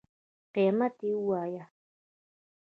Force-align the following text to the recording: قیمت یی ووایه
قیمت 0.53 0.95
یی 1.05 1.13
ووایه 1.17 1.63